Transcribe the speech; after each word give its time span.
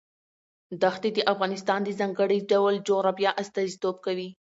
دښتې 0.83 1.09
د 1.13 1.19
افغانستان 1.33 1.79
د 1.83 1.89
ځانګړي 1.99 2.39
ډول 2.51 2.73
جغرافیه 2.87 3.31
استازیتوب 3.41 3.95
کوي. 4.05 4.29